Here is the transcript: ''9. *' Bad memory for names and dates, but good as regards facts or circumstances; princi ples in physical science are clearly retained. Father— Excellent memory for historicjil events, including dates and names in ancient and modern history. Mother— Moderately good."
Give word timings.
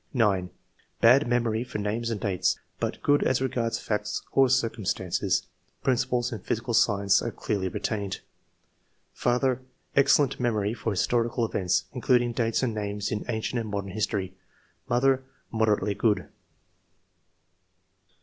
''9. 0.15 0.49
*' 0.77 0.99
Bad 1.03 1.27
memory 1.27 1.63
for 1.63 1.77
names 1.77 2.09
and 2.09 2.19
dates, 2.19 2.57
but 2.79 3.03
good 3.03 3.21
as 3.23 3.39
regards 3.39 3.77
facts 3.77 4.23
or 4.31 4.49
circumstances; 4.49 5.45
princi 5.85 6.09
ples 6.09 6.31
in 6.31 6.39
physical 6.39 6.73
science 6.73 7.21
are 7.21 7.29
clearly 7.29 7.67
retained. 7.67 8.19
Father— 9.13 9.61
Excellent 9.95 10.39
memory 10.39 10.73
for 10.73 10.91
historicjil 10.91 11.47
events, 11.47 11.85
including 11.93 12.33
dates 12.33 12.63
and 12.63 12.73
names 12.73 13.11
in 13.11 13.25
ancient 13.29 13.59
and 13.59 13.69
modern 13.69 13.91
history. 13.91 14.33
Mother— 14.89 15.23
Moderately 15.51 15.93
good." 15.93 16.27